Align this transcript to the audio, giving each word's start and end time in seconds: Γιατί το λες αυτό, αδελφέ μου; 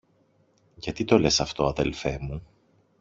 Γιατί 0.75 1.03
το 1.03 1.19
λες 1.19 1.39
αυτό, 1.41 1.65
αδελφέ 1.65 2.17
μου; 2.21 2.47